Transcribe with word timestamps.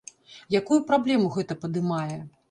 Якую 0.59 0.79
праблему 0.87 1.29
гэта 1.35 1.57
падымае? 1.65 2.17